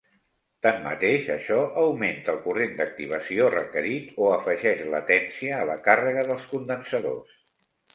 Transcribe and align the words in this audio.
Tanmateix, 0.67 1.27
això 1.33 1.57
augmenta 1.81 2.33
el 2.35 2.41
corrent 2.47 2.75
d'activació 2.81 3.53
requerit 3.59 4.19
o 4.27 4.35
afegeix 4.41 4.85
latència 4.99 5.57
a 5.65 5.73
la 5.75 5.81
càrrega 5.91 6.31
dels 6.35 6.55
condensadors. 6.55 7.43